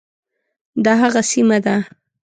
[0.83, 1.75] دا هغه سیمه ده.